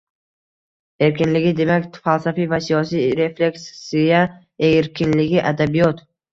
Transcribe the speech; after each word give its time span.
erkinligi, 1.07 1.51
demak, 1.59 1.99
falsafiy 2.07 2.49
va 2.55 2.61
siyosiy 2.69 3.07
refleksiya 3.21 4.25
erkinligi, 4.75 5.41
adabiyot 5.55 6.07